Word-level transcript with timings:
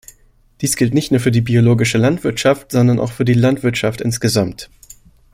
Dies 0.61 0.77
gilt 0.77 0.95
nicht 0.95 1.11
nur 1.11 1.19
für 1.19 1.29
die 1.29 1.41
biologische 1.41 1.99
Landwirtschaft, 1.99 2.71
sondern 2.71 3.07
für 3.09 3.23
die 3.23 3.35
Landwirtschaft 3.35 4.01
insgesamt. 4.01 4.67